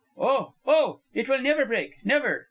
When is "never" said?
1.43-1.63, 2.03-2.39